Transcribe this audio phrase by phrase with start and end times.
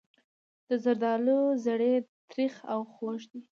[0.67, 1.93] د زردالو زړې
[2.29, 3.41] تریخ او خوږ وي.